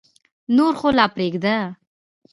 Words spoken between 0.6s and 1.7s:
خو لا پرېږده.